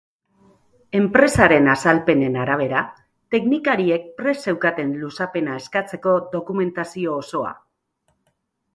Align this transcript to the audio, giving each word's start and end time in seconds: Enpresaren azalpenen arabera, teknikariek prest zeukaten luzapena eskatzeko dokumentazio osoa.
Enpresaren 0.99 1.69
azalpenen 1.73 2.39
arabera, 2.45 2.81
teknikariek 3.37 4.09
prest 4.23 4.49
zeukaten 4.51 4.97
luzapena 5.05 5.63
eskatzeko 5.63 6.19
dokumentazio 6.37 7.17
osoa. 7.25 7.57